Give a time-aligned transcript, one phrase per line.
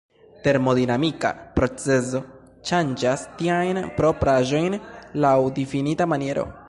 [0.45, 1.29] Termodinamika
[1.59, 2.21] procezo
[2.69, 4.79] ŝanĝas tiajn propraĵojn
[5.27, 6.49] laŭ difinita maniero.